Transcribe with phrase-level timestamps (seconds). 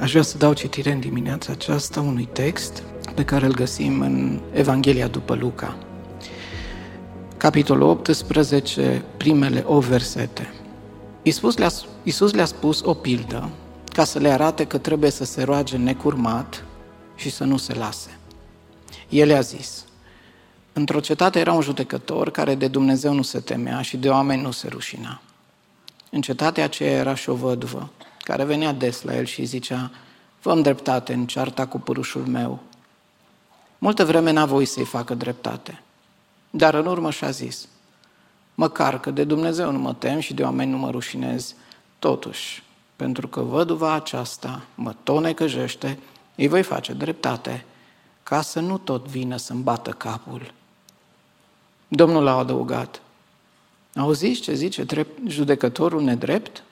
[0.00, 2.82] Aș vrea să dau citire în dimineața aceasta unui text
[3.14, 5.76] pe care îl găsim în Evanghelia după Luca.
[7.36, 10.52] Capitolul 18, primele o versete.
[11.22, 11.70] Iisus le-a,
[12.02, 13.48] Iisus le-a spus o pildă
[13.92, 16.64] ca să le arate că trebuie să se roage necurmat
[17.16, 18.18] și să nu se lase.
[19.08, 19.84] El le-a zis,
[20.72, 24.50] într-o cetate era un judecător care de Dumnezeu nu se temea și de oameni nu
[24.50, 25.20] se rușina.
[26.10, 27.90] În cetatea aceea era și o văduvă,
[28.30, 29.90] care venea des la el și zicea,
[30.38, 32.62] fă dreptate în cearta cu părușul meu.
[33.78, 35.82] Multă vreme n-a voit să-i facă dreptate,
[36.50, 37.68] dar în urmă și-a zis,
[38.54, 41.54] măcar că de Dumnezeu nu mă tem și de oameni nu mă rușinez,
[41.98, 42.62] totuși,
[42.96, 45.98] pentru că văduva aceasta mă tonecăjește,
[46.34, 47.64] îi voi face dreptate,
[48.22, 50.52] ca să nu tot vină să-mi bată capul.
[51.88, 53.02] Domnul a adăugat,
[53.96, 56.62] auziți ce zice judecătorul nedrept?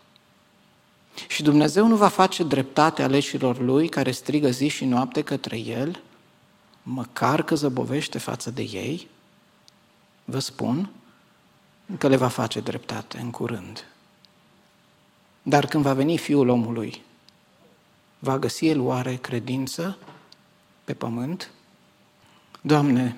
[1.26, 6.02] Și Dumnezeu nu va face dreptate aleșilor lui care strigă zi și noapte către el,
[6.82, 9.08] măcar că zăbovește față de ei?
[10.24, 10.90] Vă spun
[11.98, 13.84] că le va face dreptate în curând.
[15.42, 17.02] Dar când va veni Fiul omului,
[18.18, 19.98] va găsi el oare credință
[20.84, 21.50] pe pământ?
[22.60, 23.16] Doamne,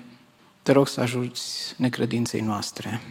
[0.61, 3.01] te rog să ajuți necredinței noastre.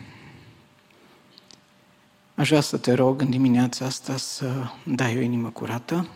[2.41, 6.09] Aș vrea să te rog în dimineața asta să dai o inimă curată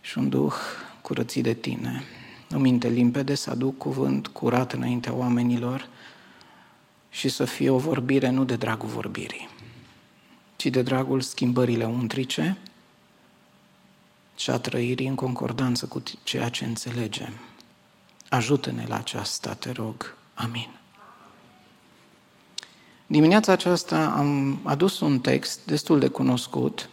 [0.00, 0.54] și un duh
[1.00, 2.02] curățit de tine.
[2.54, 5.88] O minte limpede, să aduc cuvânt curat înaintea oamenilor
[7.08, 9.48] și să fie o vorbire nu de dragul vorbirii,
[10.56, 12.58] ci de dragul schimbările untrice
[14.36, 17.32] și a trăirii în concordanță cu ceea ce înțelegem.
[18.28, 20.16] Ajută-ne la aceasta, te rog.
[20.34, 20.79] Amin.
[23.10, 26.88] Dimineața aceasta am adus un text destul de cunoscut,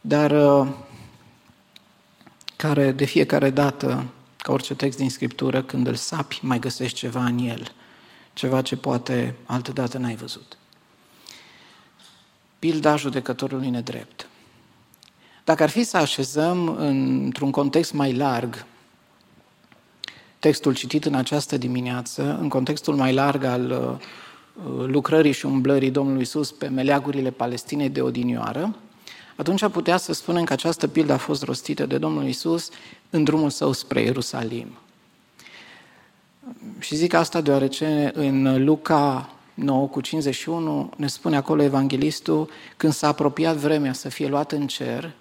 [0.00, 0.68] dar uh,
[2.56, 7.24] care de fiecare dată, ca orice text din Scriptură, când îl sapi, mai găsești ceva
[7.24, 7.72] în el,
[8.32, 10.56] ceva ce poate altădată n-ai văzut.
[12.58, 14.28] Pilda judecătorului nedrept.
[15.44, 18.66] Dacă ar fi să așezăm într-un context mai larg
[20.38, 24.06] textul citit în această dimineață, în contextul mai larg al uh,
[24.86, 28.76] lucrării și umblării Domnului Isus pe meleagurile Palestinei de odinioară,
[29.36, 32.70] atunci putea să spunem că această pildă a fost rostită de Domnul Isus
[33.10, 34.66] în drumul său spre Ierusalim.
[36.78, 43.08] Și zic asta deoarece în Luca 9 cu 51 ne spune acolo evanghelistul, când s-a
[43.08, 45.12] apropiat vremea să fie luat în cer,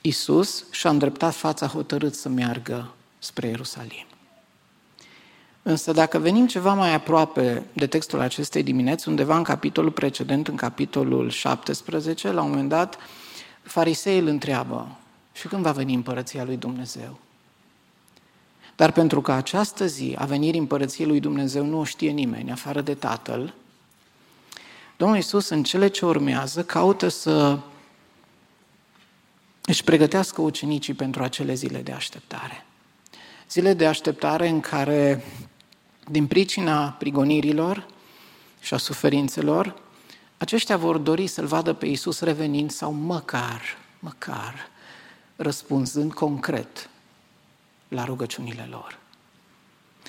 [0.00, 4.06] Isus și-a îndreptat fața hotărât să meargă spre Ierusalim.
[5.62, 10.56] Însă dacă venim ceva mai aproape de textul acestei dimineți, undeva în capitolul precedent, în
[10.56, 12.98] capitolul 17, la un moment dat,
[13.62, 14.96] fariseii îl întreabă,
[15.32, 17.18] și când va veni împărăția lui Dumnezeu?
[18.76, 22.80] Dar pentru că această zi a venirii împărăției lui Dumnezeu nu o știe nimeni, afară
[22.80, 23.54] de Tatăl,
[24.96, 27.58] Domnul Iisus în cele ce urmează caută să
[29.62, 32.64] își pregătească ucenicii pentru acele zile de așteptare.
[33.50, 35.24] Zile de așteptare în care
[36.10, 37.86] din pricina prigonirilor
[38.60, 39.74] și a suferințelor,
[40.38, 43.62] aceștia vor dori să-L vadă pe Iisus revenind sau măcar,
[43.98, 44.54] măcar,
[45.36, 46.90] răspunzând concret
[47.88, 48.98] la rugăciunile lor.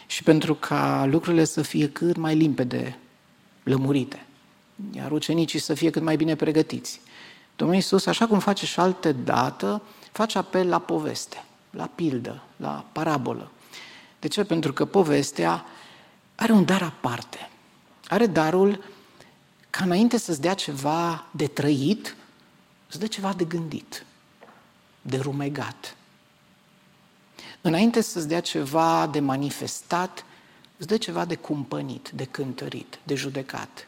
[0.06, 2.98] Și pentru ca lucrurile să fie cât mai limpede,
[3.64, 4.26] lămurite,
[4.92, 7.02] iar ucenicii să fie cât mai bine pregătiți.
[7.56, 9.82] Domnul Iisus, așa cum face și alte dată,
[10.12, 13.52] face apel la poveste, la pildă, la parabolă.
[14.20, 14.44] De ce?
[14.44, 15.66] Pentru că povestea
[16.36, 17.50] are un dar aparte.
[18.08, 18.84] Are darul
[19.70, 22.16] ca înainte să-ți dea ceva de trăit,
[22.90, 24.06] îți dă ceva de gândit,
[25.02, 25.96] de rumegat.
[27.62, 30.26] Înainte să-ți dea ceva de manifestat,
[30.78, 33.88] îți dă ceva de cumpănit, de cântărit, de judecat.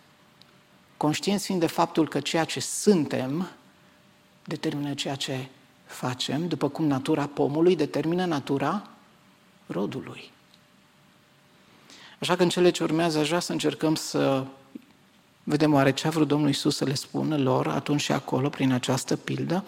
[0.98, 3.50] Conștienți fiind de faptul că ceea ce suntem
[4.44, 5.48] determină ceea ce
[5.86, 8.89] facem, după cum natura pomului determină natura
[9.65, 10.31] rodului.
[12.19, 14.45] Așa că în cele ce urmează aș vrea să încercăm să
[15.44, 18.71] vedem oare ce a vrut Domnul Isus să le spună lor atunci și acolo, prin
[18.71, 19.63] această pildă,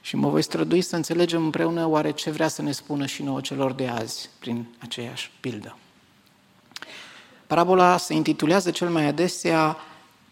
[0.00, 3.40] Și mă voi strădui să înțelegem împreună oare ce vrea să ne spună și nouă
[3.40, 5.76] celor de azi prin aceeași pildă.
[7.46, 9.76] Parabola se intitulează cel mai adesea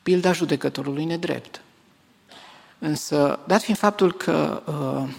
[0.02, 1.60] pilda judecătorului nedrept.
[2.78, 5.14] Însă, dat fiind faptul că, uh,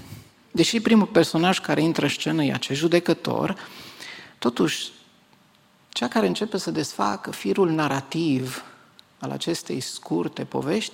[0.51, 3.56] deși primul personaj care intră în scenă e acest judecător,
[4.39, 4.89] totuși,
[5.93, 8.63] cea care începe să desfacă firul narrativ
[9.19, 10.93] al acestei scurte povești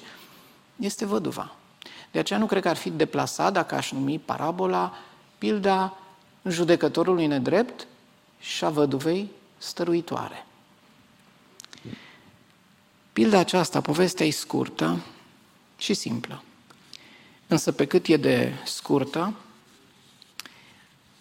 [0.75, 1.55] este văduva.
[2.11, 4.97] De aceea nu cred că ar fi deplasat dacă aș numi parabola
[5.38, 5.97] pilda
[6.47, 7.88] judecătorului nedrept
[8.39, 10.45] și a văduvei stăruitoare.
[13.13, 15.00] Pilda aceasta, povestea e scurtă
[15.77, 16.43] și simplă.
[17.47, 19.33] Însă pe cât e de scurtă,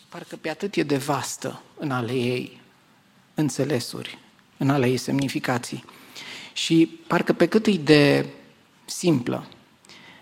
[0.08, 2.60] parcă pe atât e de vastă în ale ei
[3.36, 4.18] înțelesuri,
[4.56, 5.84] în ale ei semnificații.
[6.52, 8.26] Și parcă pe cât e de
[8.84, 9.46] simplă,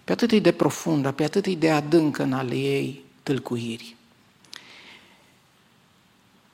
[0.04, 3.96] pe atât e de profundă, pe atât e de adâncă în ale ei tâlcuiri.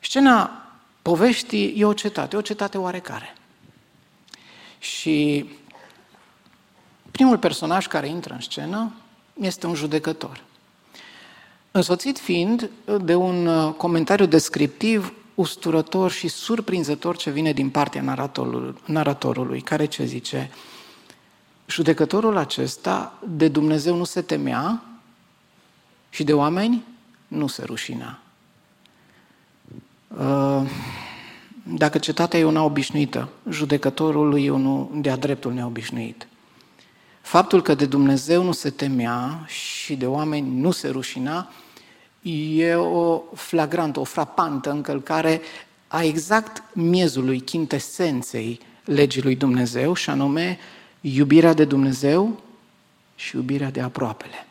[0.00, 0.64] Scena
[1.02, 3.34] poveștii e o cetate, o cetate oarecare.
[4.78, 5.46] Și
[7.10, 8.92] primul personaj care intră în scenă
[9.40, 10.44] este un judecător.
[11.70, 12.70] Însoțit fiind
[13.02, 19.84] de un uh, comentariu descriptiv usturător și surprinzător ce vine din partea naratorului, naratorului care
[19.84, 20.50] ce zice?
[21.66, 24.82] Judecătorul acesta de Dumnezeu nu se temea
[26.10, 26.84] și de oameni
[27.28, 28.18] nu se rușina.
[30.08, 30.62] Uh,
[31.62, 36.28] dacă cetatea e una obișnuită, judecătorul e unul de-a dreptul neobișnuit.
[37.20, 41.48] Faptul că de Dumnezeu nu se temea și de oameni nu se rușina
[42.22, 45.40] e o flagrantă, o frapantă încălcare
[45.88, 50.58] a exact miezului, chintesenței legii lui Dumnezeu, și anume
[51.00, 52.40] iubirea de Dumnezeu
[53.14, 54.46] și iubirea de aproapele.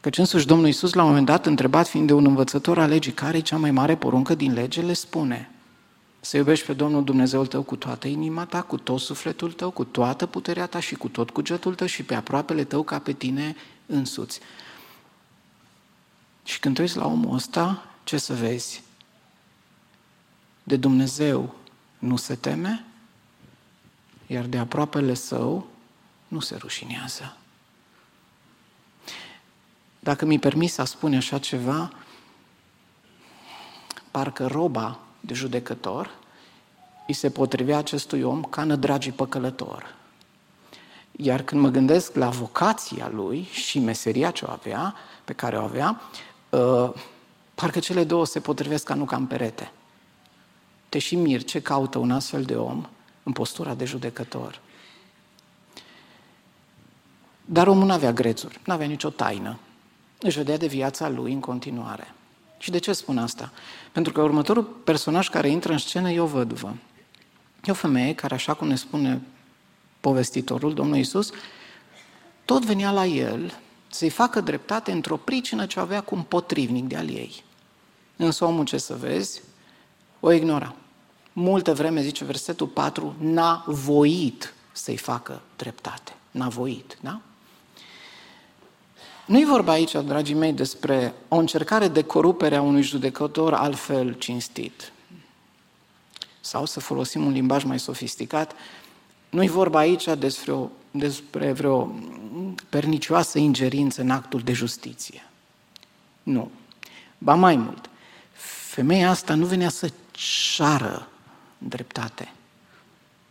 [0.00, 3.12] Căci însuși Domnul Iisus, la un moment dat, întrebat fiind de un învățător al legii,
[3.12, 5.50] care e cea mai mare poruncă din lege, le spune–
[6.20, 9.84] să iubești pe Domnul Dumnezeul tău cu toată inima ta, cu tot sufletul tău, cu
[9.84, 13.56] toată puterea ta și cu tot cugetul tău și pe aproapele tău ca pe tine
[13.86, 14.40] însuți.
[16.48, 18.82] Și când te uiți la omul ăsta, ce să vezi?
[20.62, 21.54] De Dumnezeu
[21.98, 22.84] nu se teme,
[24.26, 25.66] iar de aproapele său
[26.28, 27.36] nu se rușinează.
[30.00, 31.92] Dacă mi permis să spun așa ceva,
[34.10, 36.10] parcă roba de judecător,
[37.06, 39.94] îi se potrivea acestui om ca nădragii păcălător.
[41.12, 45.62] Iar când mă gândesc la vocația lui și meseria ce o avea, pe care o
[45.62, 46.00] avea,
[46.50, 46.90] uh,
[47.54, 49.72] parcă cele două se potrivesc ca nu ca în perete.
[50.88, 52.86] Te și mir ce caută un astfel de om
[53.22, 54.60] în postura de judecător.
[57.44, 59.58] Dar omul nu avea grețuri, nu avea nicio taină.
[60.20, 62.14] Își vedea de viața lui în continuare.
[62.58, 63.52] Și de ce spun asta?
[63.92, 66.76] Pentru că următorul personaj care intră în scenă e o văduvă.
[67.64, 69.22] E o femeie care, așa cum ne spune
[70.00, 71.30] povestitorul, Domnul Iisus,
[72.44, 73.58] tot venea la el
[73.98, 77.44] să-i facă dreptate într-o pricină ce avea cu un potrivnic de al ei.
[78.16, 79.40] Însă omul, ce să vezi,
[80.20, 80.74] o ignora.
[81.32, 86.14] Multă vreme, zice versetul 4, n-a voit să-i facă dreptate.
[86.30, 87.20] N-a voit, da?
[89.26, 94.12] Nu e vorba aici, dragii mei, despre o încercare de corupere a unui judecător altfel
[94.12, 94.92] cinstit.
[96.40, 98.54] Sau să folosim un limbaj mai sofisticat,
[99.30, 101.94] nu e vorba aici despre, o, despre vreo
[102.68, 105.26] pernicioasă ingerință în actul de justiție.
[106.22, 106.50] Nu.
[107.18, 107.90] Ba mai mult,
[108.70, 109.90] femeia asta nu venea să
[110.54, 111.08] ceară
[111.58, 112.32] dreptate.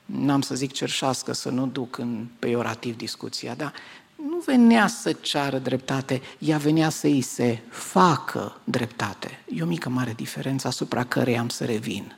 [0.05, 3.73] N-am să zic cerșească, să nu duc în peiorativ discuția, dar
[4.15, 9.43] nu venea să ceară dreptate, ea venea să îi se facă dreptate.
[9.53, 12.17] E o mică mare diferență asupra cărei am să revin.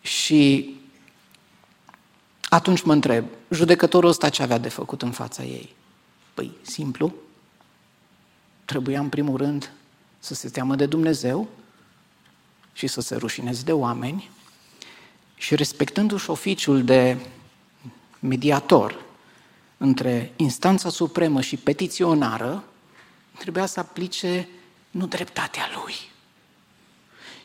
[0.00, 0.74] Și
[2.48, 5.74] atunci mă întreb, judecătorul ăsta ce avea de făcut în fața ei?
[6.34, 7.14] Păi, simplu.
[8.64, 9.72] Trebuia în primul rând
[10.18, 11.48] să se teamă de Dumnezeu
[12.72, 14.30] și să se rușineze de oameni
[15.34, 17.16] și respectându-și oficiul de
[18.18, 19.04] mediator
[19.76, 22.64] între instanța supremă și petiționară,
[23.38, 24.48] trebuia să aplice
[24.90, 25.94] nu dreptatea lui,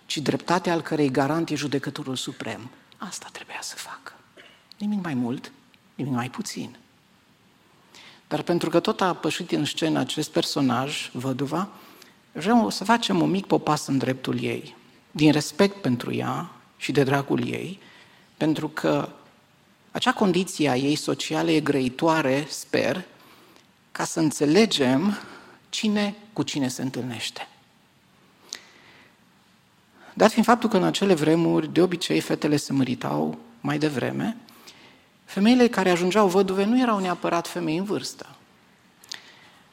[0.06, 2.70] ci dreptatea al cărei garant e judecătorul suprem.
[2.98, 4.14] Asta trebuia să facă.
[4.84, 5.52] Nimic mai mult,
[5.96, 6.76] nimic mai puțin.
[8.28, 11.70] Dar pentru că tot a pășit în scenă acest personaj, văduva,
[12.32, 14.76] vreau să facem un mic popas în dreptul ei,
[15.12, 17.80] din respect pentru ea și de dragul ei,
[18.38, 19.10] pentru că
[19.92, 23.06] acea condiție a ei socială e grăitoare, sper,
[23.92, 25.18] ca să înțelegem
[25.70, 27.48] cine cu cine se întâlnește.
[30.14, 34.38] Dat fiind faptul că în acele vremuri, de obicei, fetele se măritau mai devreme,
[35.34, 38.36] femeile care ajungeau văduve nu erau neapărat femei în vârstă.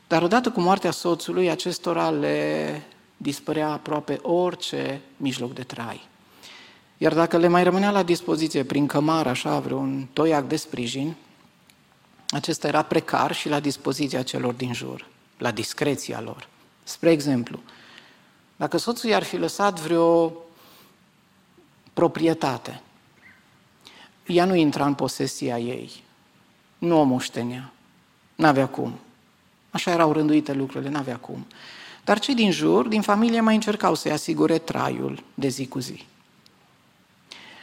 [0.06, 2.82] Dar odată cu moartea soțului, acestora le
[3.16, 6.08] dispărea aproape orice mijloc de trai.
[6.98, 11.16] Iar dacă le mai rămânea la dispoziție prin cămar, așa, vreun toiac de sprijin,
[12.28, 15.06] acesta era precar și la dispoziția celor din jur,
[15.38, 16.48] la discreția lor.
[16.82, 17.60] Spre exemplu,
[18.56, 20.32] dacă soțul i-ar fi lăsat vreo
[21.92, 22.82] proprietate,
[24.30, 26.02] ea nu intra în posesia ei,
[26.78, 27.72] nu o moștenea,
[28.34, 28.98] n-avea cum.
[29.70, 31.46] Așa erau rânduite lucrurile, n-avea cum.
[32.04, 36.06] Dar cei din jur, din familie, mai încercau să-i asigure traiul de zi cu zi.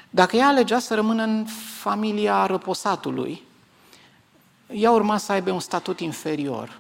[0.10, 1.46] Dacă ea alegea să rămână în
[1.80, 3.44] familia răposatului,
[4.68, 6.80] ea urma să aibă un statut inferior,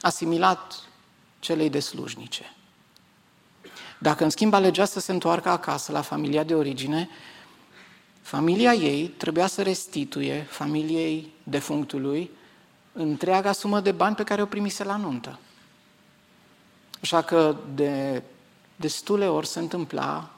[0.00, 0.82] asimilat
[1.38, 2.52] celei de slujnice.
[3.98, 7.08] Dacă în schimb alegea să se întoarcă acasă la familia de origine,
[8.22, 12.30] familia ei trebuia să restituie familiei defunctului
[12.92, 15.38] întreaga sumă de bani pe care o primise la nuntă.
[17.02, 18.22] Așa că de
[18.76, 20.30] destule ori se întâmpla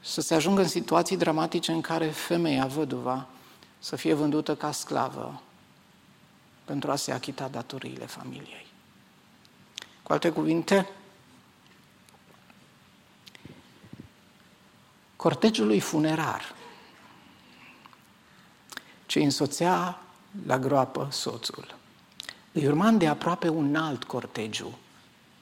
[0.00, 3.26] să se ajungă în situații dramatice în care femeia văduva
[3.78, 5.42] să fie vândută ca sclavă
[6.64, 8.66] pentru a se achita datoriile familiei.
[10.02, 10.88] Cu alte cuvinte,
[15.18, 16.54] cortegiului funerar
[19.06, 20.00] ce însoțea
[20.46, 21.76] la groapă soțul.
[22.52, 24.78] Îi urma de aproape un alt cortegiu,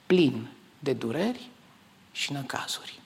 [0.07, 1.49] plin de dureri
[2.13, 3.01] și năcazuri.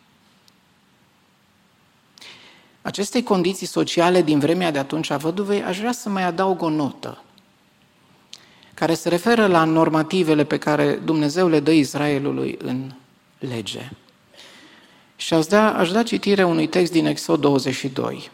[2.82, 6.68] Acestei condiții sociale din vremea de atunci a văduvei aș vrea să mai adaug o
[6.68, 7.22] notă
[8.74, 12.92] care se referă la normativele pe care Dumnezeu le dă Israelului în
[13.38, 13.90] lege.
[15.20, 18.30] Și aș da, aș da citire unui text din Exod 22.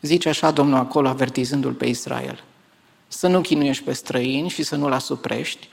[0.00, 2.44] Zice așa Domnul acolo, avertizându-l pe Israel.
[3.08, 5.68] Să nu chinuiești pe străini și să nu-l asuprești,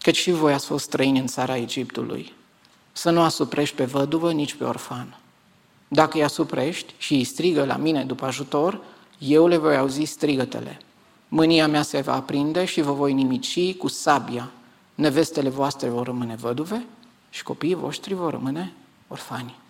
[0.00, 2.32] căci și voi ați fost străini în țara Egiptului.
[2.92, 5.18] Să nu asuprești pe văduvă, nici pe orfan.
[5.88, 8.80] Dacă îi asuprești și îi strigă la mine după ajutor,
[9.18, 10.80] eu le voi auzi strigătele.
[11.28, 14.50] Mânia mea se va aprinde și vă voi nimici cu sabia.
[14.94, 16.84] Nevestele voastre vor rămâne văduve
[17.30, 18.72] și copiii voștri vor rămâne
[19.08, 19.60] orfani.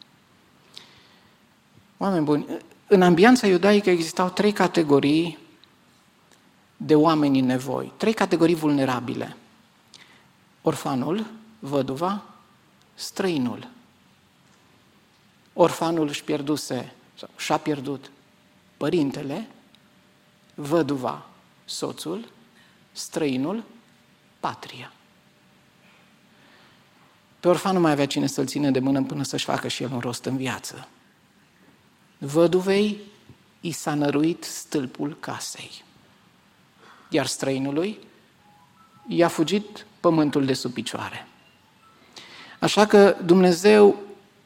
[2.02, 2.46] Oameni buni,
[2.86, 5.38] în ambianța iudaică existau trei categorii
[6.76, 9.36] de oameni în nevoi, trei categorii vulnerabile.
[10.62, 11.26] Orfanul,
[11.58, 12.22] văduva,
[12.94, 13.68] străinul.
[15.52, 18.10] Orfanul își pierduse, sau și-a pierdut
[18.76, 19.48] părintele,
[20.54, 21.26] văduva,
[21.64, 22.28] soțul,
[22.92, 23.64] străinul,
[24.40, 24.92] patria.
[27.40, 29.92] Pe orfan nu mai avea cine să-l ține de mână până să-și facă și el
[29.92, 30.88] un rost în viață.
[32.24, 32.98] Văduvei
[33.60, 35.84] i s-a năruit stâlpul casei,
[37.08, 37.98] iar străinului
[39.06, 41.26] i-a fugit pământul de sub picioare.
[42.58, 44.02] Așa că Dumnezeu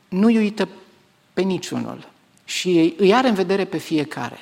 [0.08, 0.68] nu-i uită
[1.32, 2.08] pe niciunul
[2.44, 4.38] și îi are în vedere pe fiecare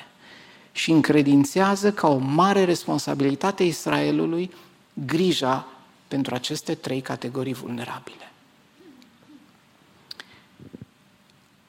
[0.71, 4.51] și încredințează ca o mare responsabilitate Israelului
[4.93, 5.67] grija
[6.07, 8.31] pentru aceste trei categorii vulnerabile.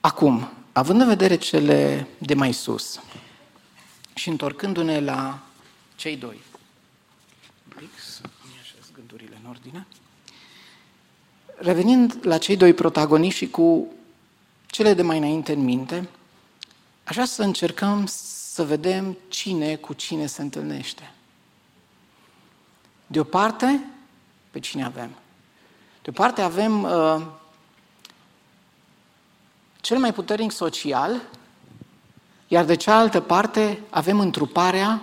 [0.01, 3.01] Acum, având în vedere cele de mai sus
[4.15, 5.43] și întorcându-ne la
[5.95, 6.41] cei doi,
[8.95, 9.87] gândurile în ordine,
[11.57, 13.93] revenind la cei doi protagoniști și cu
[14.67, 16.09] cele de mai înainte în minte,
[17.05, 21.13] aș vrea să încercăm să vedem cine cu cine se întâlnește.
[23.07, 23.85] De o parte,
[24.51, 25.11] pe cine avem?
[26.03, 27.27] De o parte avem uh,
[29.87, 31.23] cel mai puternic social,
[32.49, 35.03] iar de cealaltă parte avem întruparea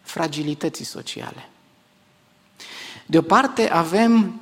[0.00, 1.48] fragilității sociale.
[3.06, 4.40] De o parte avem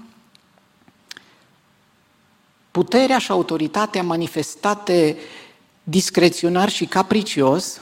[2.70, 5.16] puterea și autoritatea manifestate
[5.82, 7.80] discreționar și capricios,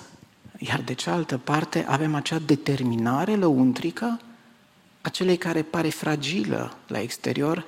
[0.59, 4.21] iar de cealaltă parte avem acea determinare lăuntrică
[5.01, 7.65] a celei care pare fragilă la exterior,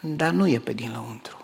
[0.00, 1.43] dar nu e pe din lăuntru.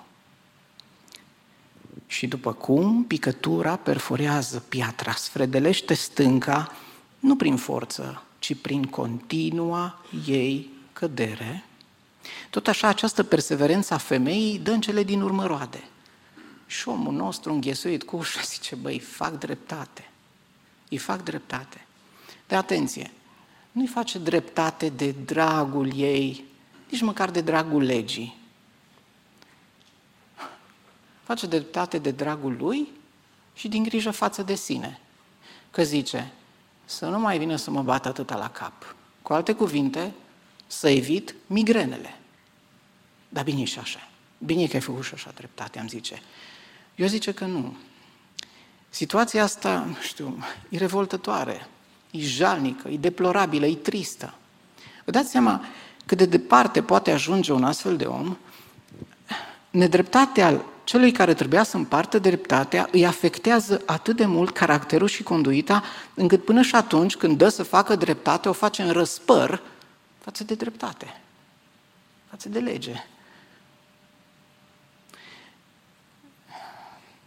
[2.10, 6.72] Și după cum picătura perforează piatra, sfredelește stânca,
[7.18, 11.64] nu prin forță, ci prin continua ei cădere,
[12.50, 15.84] tot așa această perseverență a femeii dă în cele din urmă roade.
[16.66, 20.10] Și omul nostru înghesuit cu ușa zice, băi, fac dreptate.
[20.88, 21.86] Îi fac dreptate.
[22.48, 23.10] De atenție,
[23.72, 26.44] nu-i face dreptate de dragul ei,
[26.90, 28.39] nici măcar de dragul legii.
[31.30, 32.88] Face dreptate de dragul lui
[33.54, 35.00] și din grijă față de sine.
[35.70, 36.32] Că zice,
[36.84, 38.94] să nu mai vină să mă bată atâta la cap.
[39.22, 40.12] Cu alte cuvinte,
[40.66, 42.18] să evit migrenele.
[43.28, 44.08] Dar bine și așa.
[44.38, 46.22] Bine că ai făcut și așa dreptate, am zice.
[46.94, 47.76] Eu zice că nu.
[48.88, 51.68] Situația asta, nu știu, e revoltătoare,
[52.10, 54.34] e jalnică, e deplorabilă, e tristă.
[55.04, 55.64] Vă dați seama
[56.06, 58.36] cât de departe poate ajunge un astfel de om?
[59.70, 65.82] Nedreptatea celui care trebuia să împartă dreptatea îi afectează atât de mult caracterul și conduita,
[66.14, 69.62] încât până și atunci când dă să facă dreptate, o face în răspăr
[70.18, 71.20] față de dreptate,
[72.30, 73.04] față de lege.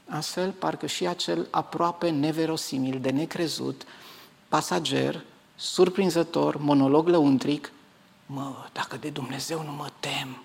[0.07, 3.83] Astfel, parcă și acel aproape neverosimil, de necrezut,
[4.47, 5.23] pasager,
[5.55, 7.71] surprinzător, monolog lăuntric,
[8.25, 10.43] mă, dacă de Dumnezeu nu mă tem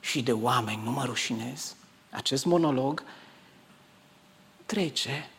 [0.00, 1.74] și de oameni nu mă rușinez,
[2.10, 3.02] acest monolog
[4.66, 5.30] trece,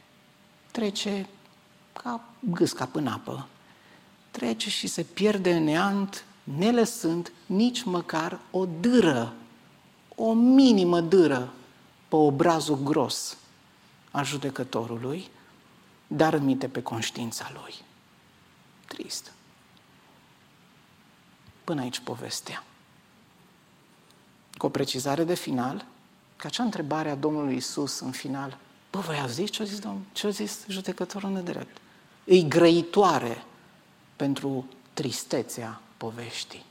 [0.72, 1.28] trece
[1.94, 3.48] ca gâsca în apă,
[4.32, 9.34] trece și se pierde în neant, nelăsând nici măcar o dâră,
[10.16, 11.54] o minimă dâră
[12.08, 13.38] pe obrazul gros
[14.12, 15.30] al judecătorului,
[16.08, 17.74] dar îmite pe conștiința lui.
[18.88, 19.32] Trist.
[21.64, 22.64] Până aici povestea.
[24.58, 25.86] Cu o precizare de final,
[26.42, 28.58] că acea întrebare a Domnului Isus în final,
[28.92, 30.02] bă, voi ați zis ce a zis, Domnul?
[30.12, 31.78] Ce a zis judecătorul nedrept?
[32.24, 33.44] E grăitoare
[34.16, 36.66] pentru tristețea poveștii.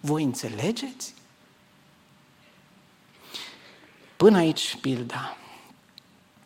[0.00, 1.14] Voi înțelegeți?
[4.16, 5.36] Până aici, pilda.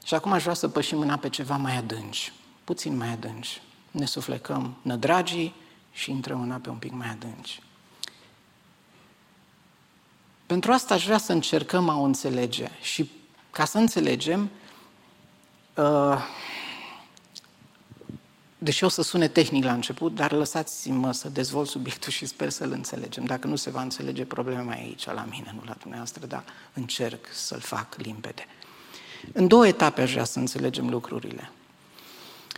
[0.05, 2.33] Și acum aș vrea să pășim mâna pe ceva mai adânci,
[2.65, 3.63] puțin mai adânci.
[3.91, 5.55] Ne suflecăm nădragii
[5.93, 7.63] și intrăm în ape un pic mai adânci.
[10.53, 12.69] Pentru asta aș vrea să încercăm a o înțelege.
[12.81, 13.11] Și
[13.51, 14.51] ca să înțelegem,
[15.75, 16.19] uh,
[18.59, 22.71] deși o să sune tehnic la început, dar lăsați-mă să dezvolt subiectul și sper să-l
[22.71, 23.25] înțelegem.
[23.25, 27.27] Dacă nu se va înțelege, problema mai aici, la mine, nu la dumneavoastră, dar încerc
[27.33, 28.47] să-l fac limpede.
[29.33, 31.51] În două etape aș vrea să înțelegem lucrurile.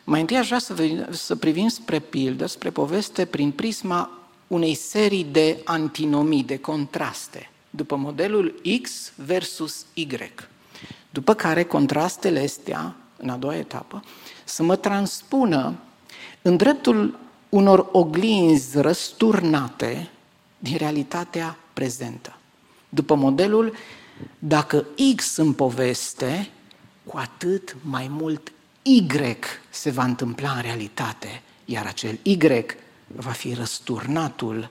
[0.05, 4.11] Mai întâi aș vrea să, să privim spre pildă, spre poveste, prin prisma
[4.47, 10.07] unei serii de antinomii, de contraste, după modelul X versus Y.
[11.11, 14.05] După care contrastele astea, în a doua etapă,
[14.45, 15.75] să mă transpună
[16.43, 20.11] în dreptul unor oglinzi răsturnate
[20.59, 22.37] din realitatea prezentă.
[22.89, 23.75] După modelul,
[24.39, 26.51] dacă X în poveste,
[27.05, 29.07] cu atât mai mult Y
[29.71, 32.39] se va întâmpla în realitate, iar acel Y
[33.07, 34.71] va fi răsturnatul,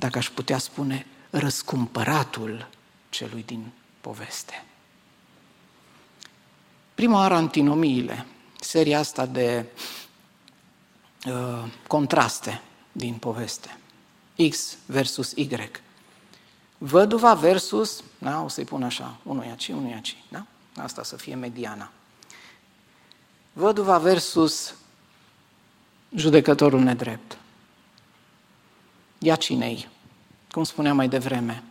[0.00, 2.68] dacă aș putea spune, răscumpăratul
[3.08, 4.64] celui din poveste.
[6.94, 8.26] Prima oară antinomiile,
[8.60, 9.66] seria asta de
[11.26, 13.78] uh, contraste din poveste.
[14.48, 15.70] X versus Y.
[16.78, 20.46] Văduva versus, da, o să-i pun așa, unul aici, unul aici, da?
[20.76, 21.90] Asta să fie mediana.
[23.52, 24.74] Văduva versus
[26.14, 27.38] judecătorul nedrept.
[29.22, 29.88] Ia cinei,
[30.50, 31.62] cum spuneam mai devreme.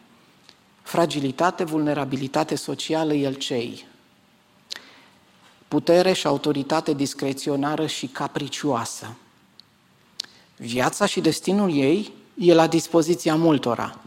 [0.82, 3.88] Fragilitate, vulnerabilitate socială, el cei
[5.70, 9.16] putere și autoritate discreționară și capricioasă.
[10.58, 14.00] Viața și destinul ei e la dispoziția multora.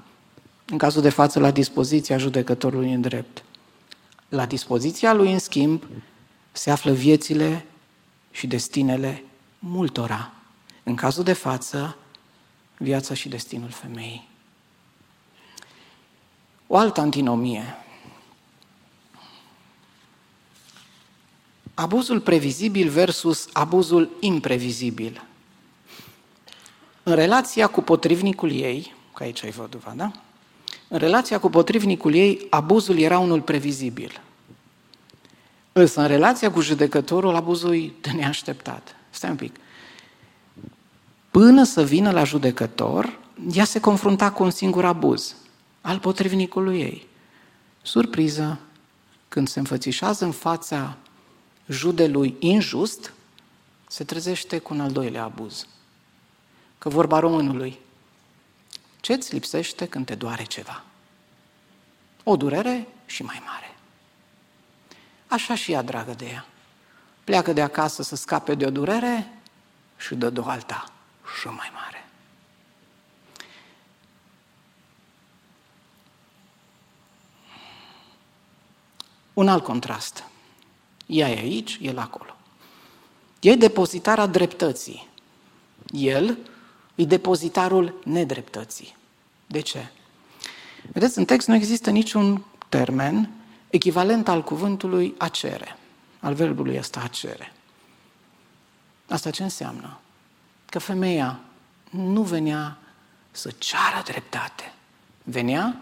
[0.66, 3.44] În cazul de față, la dispoziția judecătorului în drept.
[4.28, 5.84] La dispoziția lui, în schimb,
[6.52, 7.66] se află viețile
[8.30, 9.24] și destinele
[9.58, 10.32] multora.
[10.82, 11.96] În cazul de față,
[12.82, 14.28] viața și destinul femeii.
[16.66, 17.76] O altă antinomie
[21.74, 25.24] Abuzul previzibil versus abuzul imprevizibil.
[27.02, 30.10] În relația cu potrivnicul ei, că aici ai văduva, da?
[30.88, 34.20] În relația cu potrivnicul ei, abuzul era unul previzibil.
[35.72, 38.96] Însă în relația cu judecătorul, abuzul e de neașteptat.
[39.10, 39.56] Stai un pic.
[41.32, 43.18] Până să vină la judecător,
[43.52, 45.34] ea se confrunta cu un singur abuz,
[45.80, 47.06] al potrivnicului ei.
[47.82, 48.58] Surpriză,
[49.28, 50.96] când se înfățișează în fața
[51.68, 53.12] judelui injust,
[53.88, 55.66] se trezește cu un al doilea abuz.
[56.78, 57.78] Că vorba românului,
[59.00, 60.84] ce îți lipsește când te doare ceva?
[62.24, 63.76] O durere și mai mare.
[65.26, 66.46] Așa și ea, dragă de ea.
[67.24, 69.32] Pleacă de acasă să scape de o durere
[69.96, 70.91] și dă de alta
[71.40, 72.06] și mai mare.
[79.32, 80.24] Un alt contrast.
[81.06, 82.36] Ea e aici, el acolo.
[83.40, 85.08] E depozitarea dreptății.
[85.92, 86.38] El
[86.94, 88.96] e depozitarul nedreptății.
[89.46, 89.90] De ce?
[90.92, 93.30] Vedeți, în text nu există niciun termen
[93.70, 95.78] echivalent al cuvântului a cere,
[96.20, 97.52] al verbului ăsta a cere.
[99.08, 100.00] Asta ce înseamnă?
[100.72, 101.40] Că femeia
[101.90, 102.76] nu venea
[103.30, 104.72] să ceară dreptate,
[105.22, 105.80] venea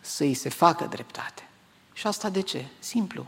[0.00, 1.48] să îi se facă dreptate.
[1.92, 2.66] Și asta de ce?
[2.78, 3.26] Simplu.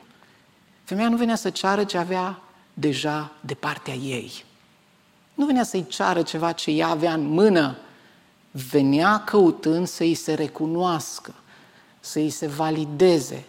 [0.85, 2.43] Femeia nu venea să ceară ce avea
[2.75, 4.45] deja de partea ei.
[5.35, 7.77] Nu venea să-i ceară ceva ce ea avea în mână.
[8.51, 11.35] Venea căutând să îi se recunoască,
[12.01, 13.45] să îi se valideze,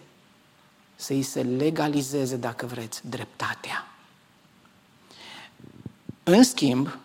[0.96, 3.88] să îi se legalizeze, dacă vreți, dreptatea.
[6.24, 6.98] În schimb,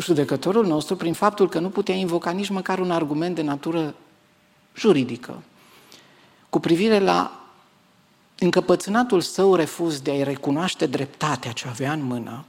[0.00, 3.94] judecătorul nostru, prin faptul că nu putea invoca nici măcar un argument de natură
[4.74, 5.42] juridică,
[6.48, 7.40] cu privire la
[8.38, 12.44] încăpățânatul său refuz de a-i recunoaște dreptatea ce avea în mână,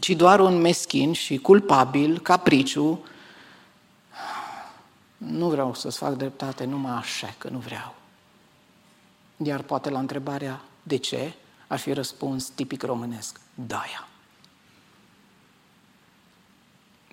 [0.00, 3.04] ci doar un meschin și culpabil, capriciu,
[5.16, 7.94] nu vreau să-ți fac dreptate numai așa, că nu vreau.
[9.36, 11.32] Iar poate la întrebarea de ce,
[11.66, 14.08] ar fi răspuns tipic românesc, daia.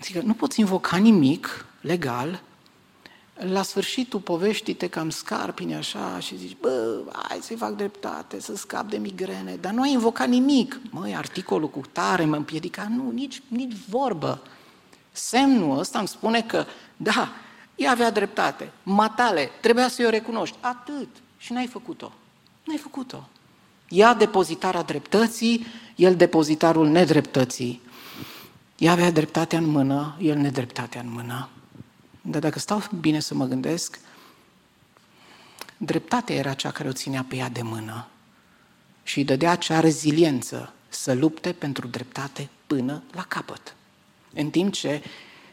[0.03, 2.41] Adică nu poți invoca nimic legal
[3.33, 8.55] la sfârșitul poveștii te cam scarpini așa și zici, bă, hai să-i fac dreptate, să
[8.55, 10.79] scap de migrene, dar nu ai invocat nimic.
[10.89, 14.41] Măi, articolul cu tare mă împiedica, nu, nici, nici vorbă.
[15.11, 16.65] Semnul ăsta îmi spune că,
[16.97, 17.31] da,
[17.75, 21.09] ea avea dreptate, matale, trebuia să-i o recunoști, atât.
[21.37, 22.11] Și n-ai făcut-o.
[22.63, 23.27] N-ai făcut-o.
[23.89, 27.81] Ea depozitarea dreptății, el depozitarul nedreptății.
[28.77, 31.49] Ea avea dreptatea în mână, el nedreptatea în mână.
[32.21, 33.99] Dar dacă stau bine să mă gândesc,
[35.77, 38.07] dreptatea era cea care o ținea pe ea de mână
[39.03, 43.75] și îi dădea acea reziliență să lupte pentru dreptate până la capăt.
[44.33, 45.03] În timp ce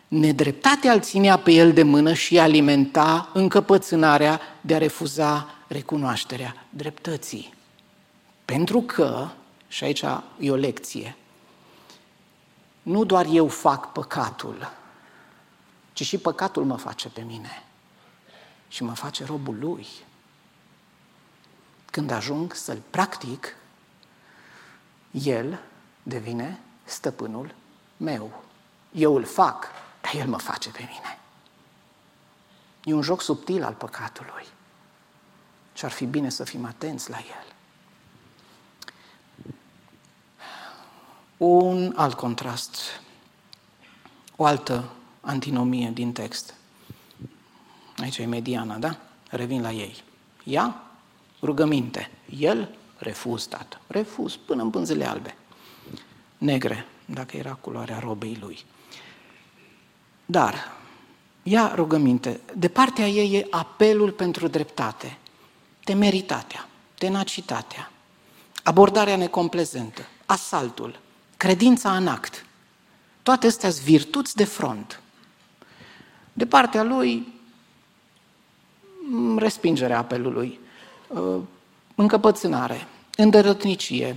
[0.09, 7.55] nedreptatea îl ținea pe el de mână și alimenta încăpățânarea de a refuza recunoașterea dreptății.
[8.45, 9.29] Pentru că,
[9.69, 10.03] și aici
[10.39, 11.17] e o lecție,
[12.83, 14.73] nu doar eu fac păcatul,
[15.93, 17.65] ci și păcatul mă face pe mine
[18.69, 19.87] și mă face robul lui.
[21.91, 23.57] Când ajung să-l practic,
[25.11, 25.61] el
[26.03, 27.55] devine stăpânul
[27.97, 28.43] meu.
[28.93, 29.67] Eu îl fac,
[30.01, 31.19] dar el mă face pe mine.
[32.85, 34.47] E un joc subtil al păcatului.
[35.73, 37.55] Și ar fi bine să fim atenți la el.
[41.41, 43.01] Un alt contrast,
[44.37, 46.55] o altă antinomie din text.
[47.97, 48.97] Aici e mediana, da?
[49.29, 50.03] Revin la ei.
[50.45, 50.83] Ea,
[51.43, 52.11] rugăminte.
[52.39, 53.81] El, refuz, tată.
[53.87, 55.37] Refuz până în pânzele albe.
[56.39, 58.65] Negre, dacă era culoarea robei lui.
[60.27, 60.55] Dar,
[61.43, 62.41] ea rugăminte.
[62.55, 65.19] De partea ei e apelul pentru dreptate,
[65.85, 67.91] temeritatea, tenacitatea,
[68.63, 70.99] abordarea necomplezentă, asaltul,
[71.41, 72.45] credința în act.
[73.23, 75.01] Toate astea sunt virtuți de front.
[76.33, 77.27] De partea lui,
[79.37, 80.59] respingerea apelului,
[81.09, 81.41] uh,
[81.95, 84.17] încăpățânare, îndărătnicie,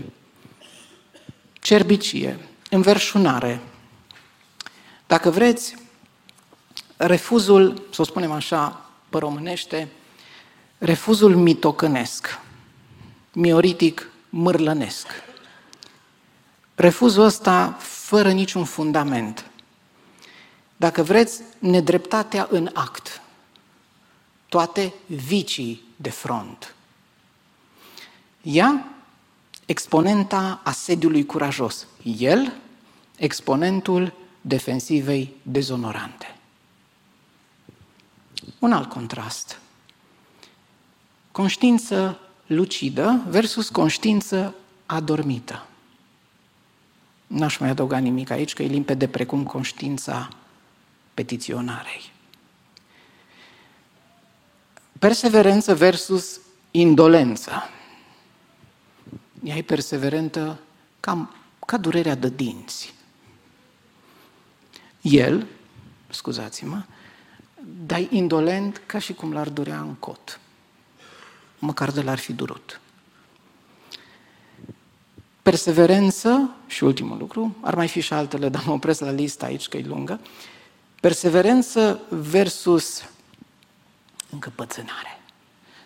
[1.54, 3.62] cerbicie, înverșunare.
[5.08, 5.76] Dacă vreți,
[6.98, 9.88] refuzul, să o spunem așa, pe românește,
[10.78, 12.40] refuzul mitocănesc,
[13.34, 15.08] mioritic mârlănesc.
[16.76, 19.52] Refuzul ăsta fără niciun fundament.
[20.78, 23.22] Dacă vreți, nedreptatea în act.
[24.50, 26.76] Toate vicii de front.
[28.42, 28.88] Ea,
[29.66, 31.88] exponenta asediului curajos.
[32.18, 32.54] El,
[33.18, 36.36] exponentul defensivei dezonorante.
[38.60, 39.60] Un alt contrast.
[41.32, 44.56] Conștiință lucidă versus conștiință
[44.86, 45.68] adormită.
[47.34, 50.30] N-aș mai adăuga nimic aici, că e limpede precum conștiința
[51.14, 52.12] petiționarei.
[55.00, 56.40] Perseverență versus
[56.72, 57.52] indolență.
[59.44, 60.60] Ea e perseverentă
[61.00, 62.94] ca, ca durerea de dinți.
[65.02, 65.48] El,
[66.10, 66.84] scuzați-mă,
[67.86, 70.40] dar indolent ca și cum l-ar durea în cot.
[71.60, 72.82] Măcar de l-ar fi durut.
[75.44, 79.68] Perseverență, și ultimul lucru, ar mai fi și altele, dar mă opresc la lista aici
[79.68, 80.20] că e lungă.
[81.02, 83.04] Perseverență versus
[84.30, 85.20] încăpățânare.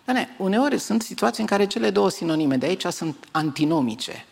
[0.04, 4.24] Dar ne, uneori sunt situații în care cele două sinonime de aici sunt antinomice.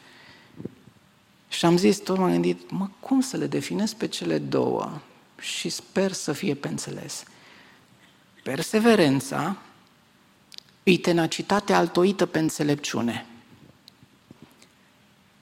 [1.48, 4.98] Și am zis, tot m-am gândit, mă, cum să le definez pe cele două?
[5.40, 7.24] Și sper să fie pe înțeles.
[8.42, 9.56] Perseverența
[10.82, 13.26] e tenacitatea altoită pe înțelepciune.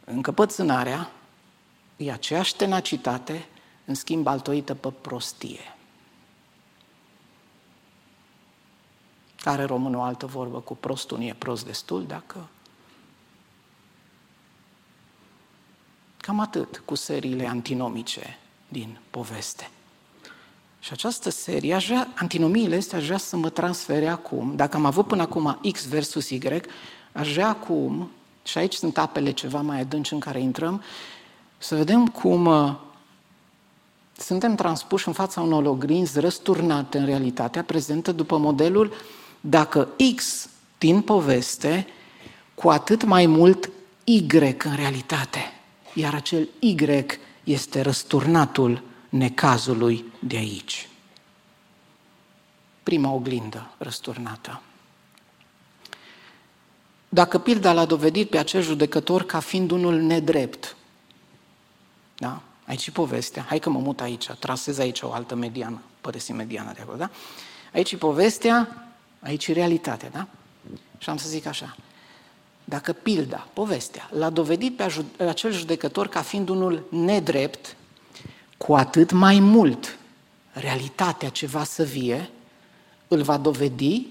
[0.05, 1.11] Încăpățânarea
[1.97, 3.49] e aceeași tenacitate,
[3.85, 5.77] în schimb altoită pe prostie.
[9.45, 12.49] Are românul o altă vorbă cu prostul nu e prost destul, dacă...
[16.17, 18.39] Cam atât cu seriile antinomice
[18.69, 19.71] din poveste.
[20.81, 24.85] Și această serie, aș vrea, antinomiile astea aș vrea să mă transfere acum, dacă am
[24.85, 26.61] avut până acum X versus Y,
[27.13, 28.11] aș vrea acum,
[28.45, 30.83] și aici sunt apele ceva mai adânci în care intrăm,
[31.59, 32.75] să vedem cum uh,
[34.17, 38.93] suntem transpuși în fața unor ogrinzi răsturnate în realitatea prezentă după modelul
[39.41, 41.87] dacă X din poveste,
[42.55, 43.71] cu atât mai mult
[44.05, 44.27] Y
[44.65, 45.53] în realitate,
[45.95, 46.77] iar acel Y
[47.45, 50.89] este răsturnatul necazului de aici.
[52.83, 54.63] Prima oglindă răsturnată.
[57.15, 60.77] Dacă pilda l-a dovedit pe acel judecător ca fiind unul nedrept,
[62.17, 62.43] da?
[62.67, 63.43] Aici și povestea.
[63.49, 67.11] Hai că mă mut aici, trasez aici o altă mediană, părăsim mediana de acolo, da?
[67.73, 68.87] Aici și povestea,
[69.21, 70.27] aici și realitatea, da?
[70.99, 71.77] Și am să zic așa.
[72.65, 77.77] Dacă pilda, povestea, l-a dovedit pe acel judecător ca fiind unul nedrept,
[78.57, 79.99] cu atât mai mult
[80.53, 82.31] realitatea ce va să vie
[83.09, 84.07] îl va dovedi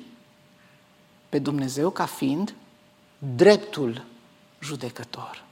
[1.29, 2.53] pe Dumnezeu ca fiind
[3.35, 4.03] dreptul
[4.59, 5.43] judecător.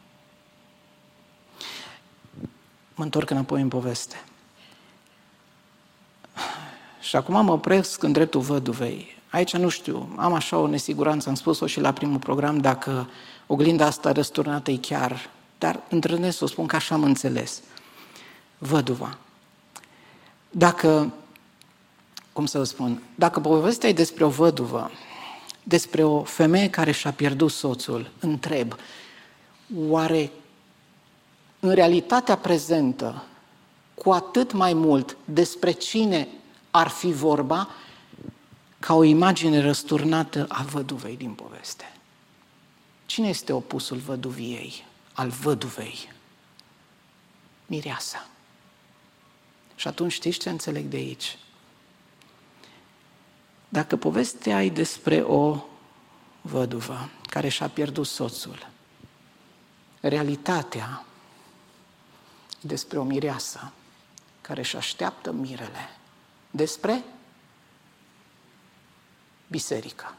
[2.95, 4.23] Mă întorc înapoi în poveste.
[6.99, 9.19] Și acum mă opresc în dreptul văduvei.
[9.29, 13.09] Aici nu știu, am așa o nesiguranță, am spus-o și la primul program, dacă
[13.47, 17.61] oglinda asta răsturnată e chiar, dar întrănesc să o spun că așa am înțeles
[18.57, 19.17] văduva.
[20.49, 21.13] Dacă,
[22.33, 24.91] cum să vă spun, dacă povestea e despre o văduvă,
[25.63, 28.75] despre o femeie care și-a pierdut soțul, întreb,
[29.75, 30.31] oare
[31.59, 33.23] în realitatea prezentă,
[33.93, 36.27] cu atât mai mult despre cine
[36.71, 37.69] ar fi vorba
[38.79, 41.91] ca o imagine răsturnată a văduvei din poveste.
[43.05, 46.11] Cine este opusul văduviei, al văduvei?
[47.65, 48.27] Mireasa.
[49.75, 51.37] Și atunci știți ce înțeleg de aici?
[53.73, 55.63] Dacă povestea e despre o
[56.41, 58.69] văduvă care și-a pierdut soțul,
[59.99, 61.05] realitatea
[62.63, 63.71] e despre o mireasă
[64.41, 65.89] care își așteaptă mirele,
[66.49, 67.03] despre
[69.47, 70.15] biserică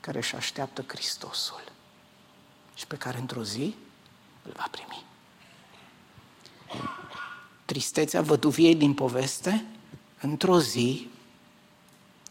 [0.00, 1.62] care își așteaptă Hristosul
[2.74, 3.74] și pe care într-o zi
[4.42, 5.04] îl va primi.
[7.64, 9.64] Tristețea văduviei din poveste,
[10.20, 11.12] într-o zi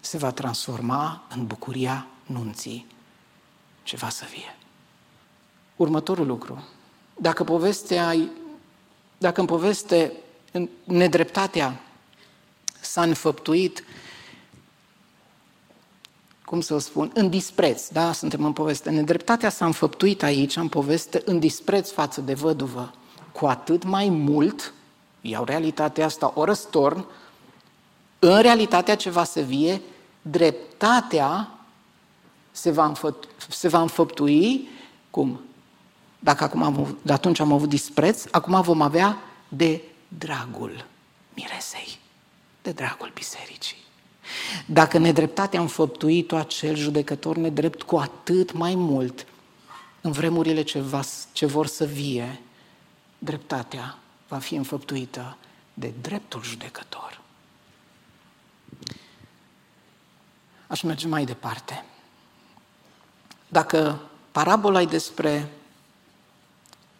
[0.05, 2.85] se va transforma în bucuria nunții
[3.83, 4.55] ce va să fie.
[5.75, 6.63] Următorul lucru.
[7.17, 8.15] Dacă povestea,
[9.17, 10.13] dacă în poveste
[10.83, 11.79] nedreptatea
[12.81, 13.83] s-a înfăptuit,
[16.45, 20.67] cum să o spun, în dispreț, da, suntem în poveste, nedreptatea s-a înfăptuit aici, în
[20.67, 22.93] poveste, în dispreț față de văduvă,
[23.31, 24.73] cu atât mai mult
[25.21, 27.05] iau realitatea asta, o răstorn,
[28.19, 29.81] în realitatea ce va să vie,
[30.23, 31.49] dreptatea
[32.51, 34.67] se va, înfăpt, se va înfăptui,
[35.09, 35.39] cum?
[36.19, 40.85] Dacă acum am avut, de atunci am avut dispreț, acum vom avea de dragul
[41.33, 41.97] miresei,
[42.61, 43.77] de dragul bisericii.
[44.65, 49.25] Dacă nedreptatea a înfăptuit acel judecător nedrept cu atât mai mult,
[50.01, 52.41] în vremurile ce, va, ce vor să vie,
[53.17, 55.37] dreptatea va fi înfăptuită
[55.73, 57.21] de dreptul judecător.
[60.73, 61.85] Aș merge mai departe.
[63.47, 63.99] Dacă
[64.31, 65.51] parabola e despre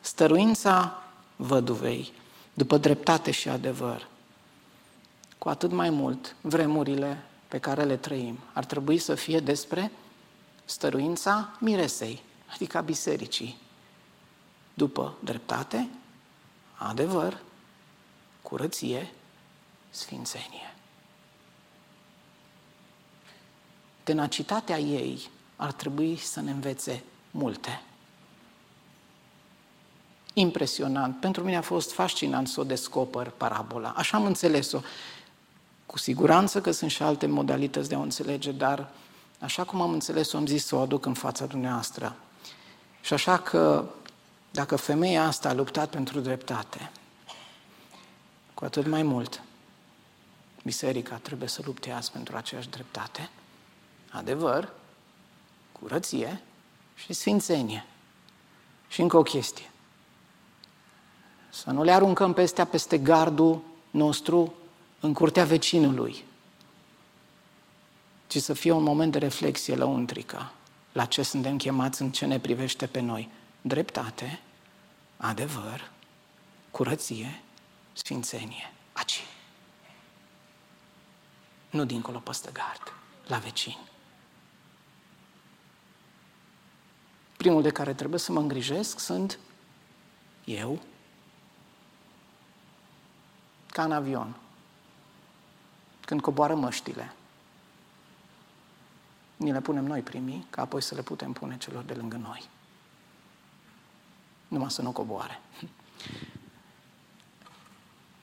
[0.01, 1.03] stăruința
[1.35, 2.13] văduvei,
[2.53, 4.07] după dreptate și adevăr,
[5.37, 9.91] cu atât mai mult vremurile pe care le trăim ar trebui să fie despre
[10.65, 13.57] stăruința miresei, adică a bisericii,
[14.73, 15.89] după dreptate
[16.77, 17.41] adevăr,
[18.41, 19.13] curăție,
[19.89, 20.72] sfințenie.
[24.03, 27.81] Tenacitatea ei ar trebui să ne învețe multe.
[30.33, 31.19] impresionant.
[31.19, 33.93] Pentru mine a fost fascinant să o descoper parabola.
[33.95, 34.79] Așa am înțeles-o.
[35.85, 38.89] Cu siguranță că sunt și alte modalități de a o înțelege, dar
[39.39, 42.15] așa cum am înțeles-o, am zis să o aduc în fața dumneavoastră.
[43.01, 43.85] Și așa că,
[44.51, 46.91] dacă femeia asta a luptat pentru dreptate,
[48.53, 49.41] cu atât mai mult,
[50.63, 53.29] biserica trebuie să lupte azi pentru aceeași dreptate,
[54.13, 54.73] adevăr,
[55.71, 56.41] curăție
[56.95, 57.85] și sfințenie.
[58.87, 59.71] Și încă o chestie.
[61.49, 64.53] Să nu le aruncăm pestea peste gardul nostru
[64.99, 66.23] în curtea vecinului,
[68.27, 70.51] ci să fie un moment de reflexie lăuntrică
[70.91, 73.29] la ce suntem chemați în ce ne privește pe noi.
[73.61, 74.41] Dreptate,
[75.17, 75.91] adevăr,
[76.71, 77.41] curăție,
[77.93, 78.73] sfințenie.
[78.93, 79.23] Aci.
[81.69, 82.93] Nu dincolo peste gard,
[83.27, 83.91] la vecini.
[87.43, 89.39] Primul de care trebuie să mă îngrijesc sunt
[90.45, 90.79] eu,
[93.67, 94.35] ca în avion,
[96.05, 97.13] când coboară măștile.
[99.37, 102.49] Ni le punem noi primii, ca apoi să le putem pune celor de lângă noi.
[104.47, 105.41] Numai să nu coboare.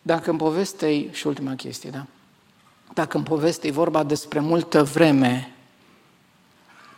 [0.02, 2.06] Dacă în poveste și ultima chestie, da?
[2.94, 5.54] Dacă în poveste e vorba despre multă vreme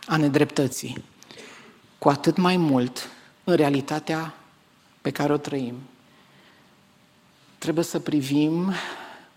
[0.07, 1.11] a nedreptății,
[2.03, 3.09] cu atât mai mult
[3.43, 4.33] în realitatea
[5.01, 5.75] pe care o trăim,
[7.57, 8.73] trebuie să privim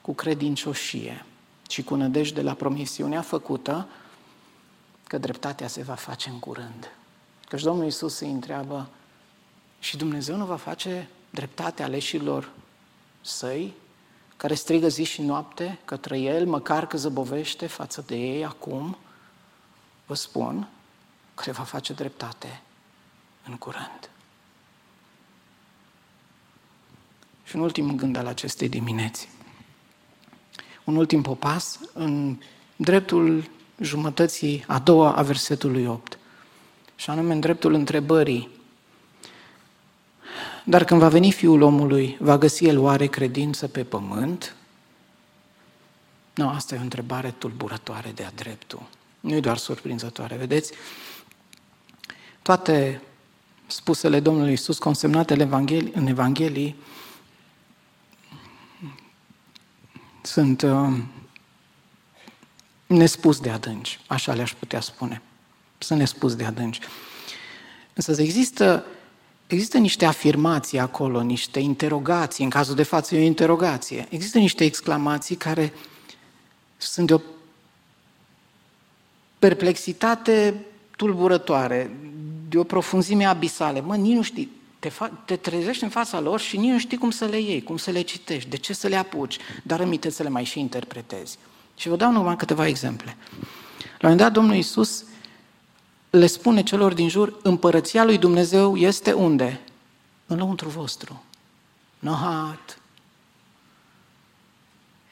[0.00, 1.24] cu credincioșie
[1.68, 3.88] și cu nădejde la promisiunea făcută
[5.06, 6.90] că dreptatea se va face în curând.
[7.48, 8.88] Căci Domnul Iisus îi întreabă
[9.78, 12.50] și Dumnezeu nu va face dreptatea aleșilor
[13.20, 13.74] săi,
[14.36, 18.96] care strigă zi și noapte către El, măcar că zăbovește față de ei acum,
[20.06, 20.68] vă spun
[21.36, 22.60] că le va face dreptate
[23.46, 24.10] în curând.
[27.44, 29.28] Și un ultim gând al acestei dimineți.
[30.84, 32.38] Un ultim popas în
[32.76, 36.18] dreptul jumătății a doua a versetului 8.
[36.96, 38.48] Și anume în dreptul întrebării.
[40.64, 44.56] Dar când va veni Fiul omului, va găsi el oare credință pe pământ?
[46.34, 48.82] Nu, asta e o întrebare tulburătoare de-a dreptul.
[49.20, 50.72] Nu e doar surprinzătoare, vedeți?
[52.46, 53.02] Toate
[53.66, 56.76] spusele Domnului Isus, consemnate în Evanghelii, în Evanghelii
[60.22, 60.98] sunt uh,
[62.86, 65.22] nespus de adânci, așa le-aș putea spune.
[65.78, 66.78] Sunt nespus de adânci.
[67.94, 68.84] Însă există,
[69.46, 74.64] există niște afirmații acolo, niște interogații, în cazul de față e o interogație, există niște
[74.64, 75.72] exclamații care
[76.76, 77.20] sunt de o
[79.38, 80.64] perplexitate
[80.96, 81.90] tulburătoare,
[82.48, 83.80] de o profunzime abisală.
[83.80, 86.98] Mă, nici nu știi, te, fa- te trezești în fața lor și nici nu știi
[86.98, 90.10] cum să le iei, cum să le citești, de ce să le apuci, dar îmite
[90.10, 91.38] să le mai și interpretezi.
[91.76, 93.16] Și vă dau numai câteva exemple.
[93.80, 95.04] La un moment dat, Domnul Iisus
[96.10, 99.60] le spune celor din jur, împărăția lui Dumnezeu este unde?
[100.26, 101.24] În lăuntru vostru.
[101.98, 102.80] Nohat.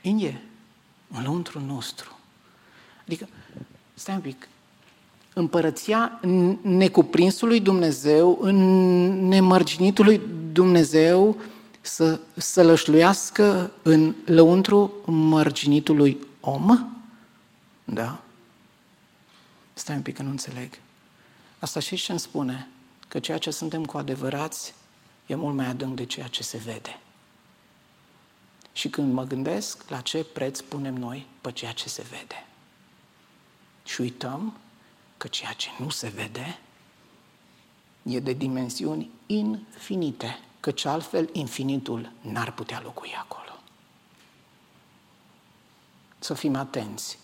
[0.00, 0.40] Inge.
[1.08, 2.18] În lăuntru nostru.
[3.06, 3.28] Adică,
[3.94, 4.48] stai un pic,
[5.34, 6.20] împărăția
[6.62, 8.56] necuprinsului Dumnezeu, în
[9.28, 10.20] nemărginitului
[10.52, 11.36] Dumnezeu,
[11.80, 16.92] să sălășluiască în lăuntru mărginitului om?
[17.84, 18.22] Da?
[19.74, 20.78] Stai un pic că nu înțeleg.
[21.58, 22.68] Asta și ce îmi spune?
[23.08, 24.74] Că ceea ce suntem cu adevărați
[25.26, 26.98] e mult mai adânc de ceea ce se vede.
[28.72, 32.46] Și când mă gândesc la ce preț punem noi pe ceea ce se vede.
[33.84, 34.54] Și uităm
[35.24, 36.58] că ceea ce nu se vede
[38.02, 43.58] e de dimensiuni infinite, căci altfel infinitul n-ar putea locui acolo.
[46.18, 47.18] Să fim atenți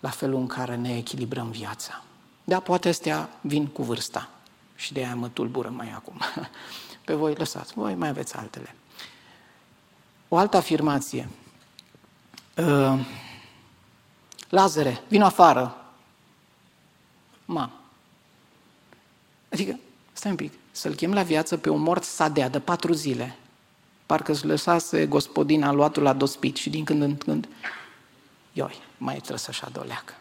[0.00, 2.02] la felul în care ne echilibrăm viața.
[2.44, 4.28] Da, poate astea vin cu vârsta
[4.76, 6.20] și de aia mă tulbură mai acum.
[7.04, 8.74] Pe voi lăsați, voi mai aveți altele.
[10.28, 11.28] O altă afirmație.
[12.56, 13.06] Uh,
[14.48, 15.79] Lazare, vin afară,
[17.52, 17.70] Ma.
[19.52, 19.78] Adică,
[20.12, 23.36] stai un pic, să-l chem la viață pe un mort sadea de patru zile.
[24.06, 27.48] Parcă își lăsase gospodina luatul la dospit și din când în când,
[28.52, 30.14] ioi, mai trebuie să-și adoleacă.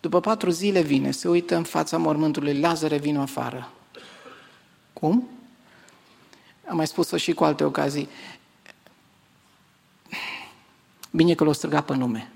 [0.00, 3.70] După patru zile vine, se uită în fața mormântului, Lazare vine afară.
[4.92, 5.28] Cum?
[6.68, 8.08] Am mai spus-o și cu alte ocazii.
[11.10, 12.33] Bine că l-o străga pe nume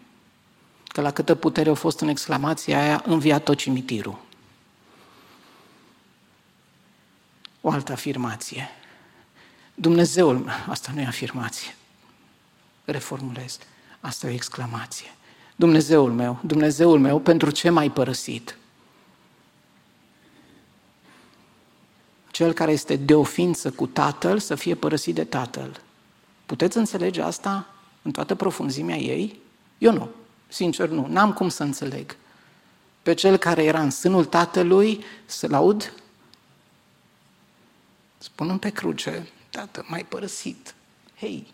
[0.99, 4.18] că la câtă putere a fost în exclamația aia, înviat tot cimitirul.
[7.61, 8.68] o altă afirmație.
[9.74, 11.74] Dumnezeul meu, asta nu e afirmație,
[12.84, 13.59] reformulez,
[14.01, 15.14] asta e o exclamație.
[15.57, 18.57] Dumnezeul meu, Dumnezeul meu, pentru ce m-ai părăsit?
[22.30, 25.80] Cel care este de o ființă cu Tatăl să fie părăsit de Tatăl.
[26.46, 27.66] Puteți înțelege asta
[28.03, 29.40] în toată profunzimea ei?
[29.78, 30.09] Eu nu,
[30.49, 32.16] sincer nu, n-am cum să înțeleg.
[33.03, 35.92] Pe cel care era în sânul Tatălui să-l aud
[38.18, 40.74] spunând pe cruce, Tată, m-ai părăsit.
[41.18, 41.53] Hei!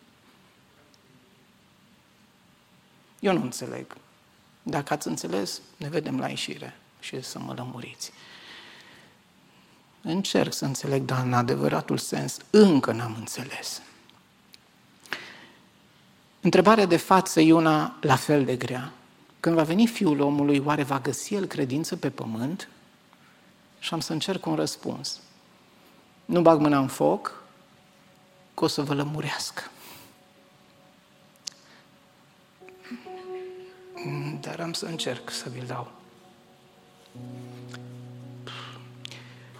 [3.20, 3.96] Eu nu înțeleg.
[4.62, 8.12] Dacă ați înțeles, ne vedem la ieșire și să mă lămuriți.
[10.02, 13.82] Încerc să înțeleg, dar în adevăratul sens încă n-am înțeles.
[16.44, 18.92] Întrebarea de față e una la fel de grea.
[19.40, 22.68] Când va veni Fiul omului, oare va găsi el credință pe pământ?
[23.78, 25.20] Și am să încerc un răspuns.
[26.24, 27.42] Nu bag mâna în foc,
[28.54, 29.62] că o să vă lămurească.
[34.40, 35.92] Dar am să încerc să vi-l dau.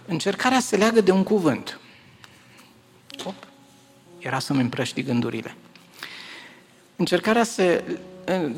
[0.05, 1.79] Încercarea se leagă de un cuvânt.
[3.23, 3.47] Op,
[4.19, 5.55] era să-mi împrăști gândurile.
[6.95, 7.83] Încercarea se,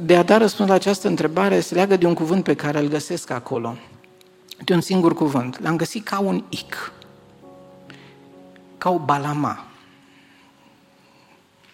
[0.03, 2.87] de a da răspuns la această întrebare se leagă de un cuvânt pe care îl
[2.87, 3.77] găsesc acolo.
[4.63, 5.59] De un singur cuvânt.
[5.59, 6.91] L-am găsit ca un ic.
[8.77, 9.65] Ca o balama.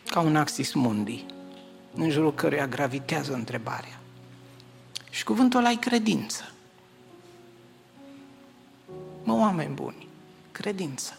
[0.06, 1.26] Ca un axis mundi.
[1.96, 4.00] În jurul căruia gravitează întrebarea.
[5.10, 6.52] Și cuvântul ăla e credință.
[9.24, 10.08] Mă, oameni buni,
[10.52, 11.18] credință.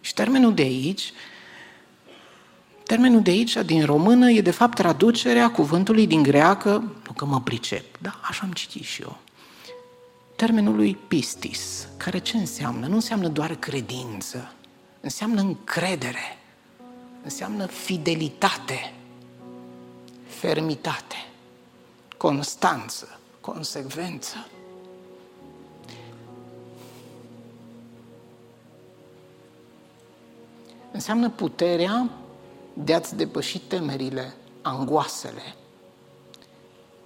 [0.00, 1.12] Și termenul de aici,
[2.86, 6.70] termenul de aici, din română, e de fapt traducerea cuvântului din greacă,
[7.06, 9.18] nu că mă pricep, da, așa am citit și eu.
[10.36, 12.86] Termenul lui pistis, care ce înseamnă?
[12.86, 14.52] Nu înseamnă doar credință,
[15.00, 16.38] înseamnă încredere,
[17.22, 18.92] înseamnă fidelitate,
[20.26, 21.26] fermitate,
[22.16, 24.46] constanță, consecvență.
[30.92, 32.10] Înseamnă puterea
[32.84, 35.54] de a-ți depăși temerile, angoasele.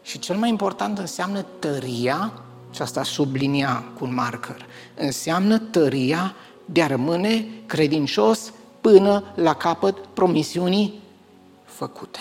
[0.03, 2.33] Și cel mai important înseamnă tăria,
[2.71, 4.67] și asta sublinia cu un marker,
[4.97, 11.01] înseamnă tăria de a rămâne credincios până la capăt promisiunii
[11.65, 12.19] făcute.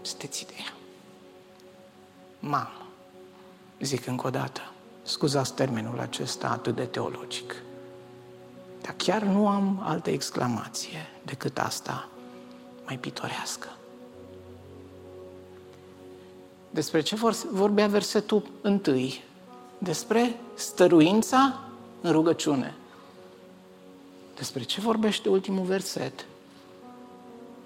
[0.00, 0.72] Sunteți ideea.
[2.40, 2.86] Mamă,
[3.80, 4.60] zic încă o dată,
[5.02, 7.61] scuzați termenul acesta atât de teologic,
[8.82, 12.08] dar chiar nu am altă exclamație decât asta
[12.84, 13.68] mai pitorească.
[16.70, 17.16] Despre ce
[17.50, 19.24] vorbea versetul întâi?
[19.78, 21.60] Despre stăruința
[22.00, 22.74] în rugăciune.
[24.36, 26.26] Despre ce vorbește ultimul verset?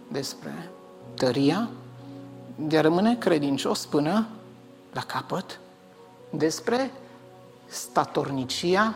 [0.08, 0.70] Despre
[1.14, 1.70] tăria
[2.56, 4.26] de a rămâne credincios până
[4.92, 5.60] la capăt,
[6.30, 6.92] despre
[7.66, 8.94] statornicia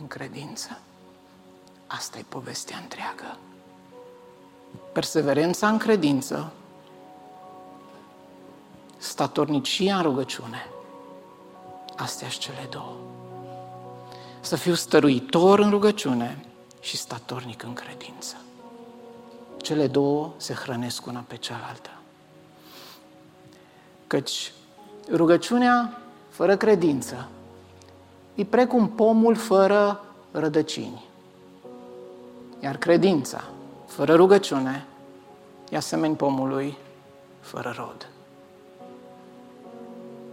[0.00, 0.80] în credință.
[1.86, 3.36] Asta e povestea întreagă.
[4.92, 6.52] Perseverența în credință,
[8.96, 10.66] statornicia în rugăciune.
[11.96, 12.96] Astea sunt cele două.
[14.40, 16.44] Să fiu stăruitor în rugăciune
[16.80, 18.36] și statornic în credință.
[19.56, 21.90] Cele două se hrănesc una pe cealaltă.
[24.06, 24.52] Căci
[25.10, 27.28] rugăciunea fără credință
[28.34, 31.05] e precum pomul fără rădăcini.
[32.66, 33.44] Iar credința
[33.86, 34.86] fără rugăciune
[35.70, 36.76] e asemeni pomului
[37.40, 38.08] fără rod.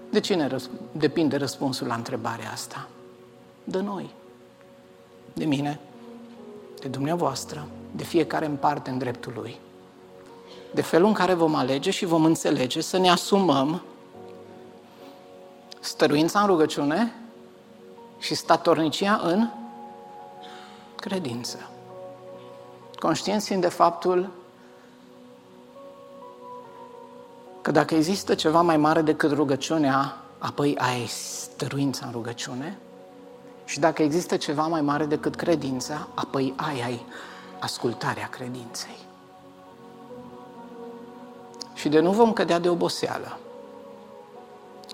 [0.09, 2.87] De cine răsp- depinde răspunsul la întrebarea asta?
[3.63, 4.09] De noi,
[5.33, 5.79] de mine,
[6.79, 9.59] de dumneavoastră, de fiecare în parte în dreptul lui
[10.73, 13.83] de felul în care vom alege și vom înțelege să ne asumăm
[15.79, 17.13] stăruința în rugăciune
[18.19, 19.47] și statornicia în
[20.95, 21.67] credință.
[23.03, 24.29] Conștienți fiind de faptul
[27.61, 32.77] că dacă există ceva mai mare decât rugăciunea, apoi ai stăruința în rugăciune
[33.65, 37.05] și dacă există ceva mai mare decât credința, apoi ai, ai
[37.59, 38.97] ascultarea credinței
[41.73, 43.39] și de nu vom cădea de oboseală.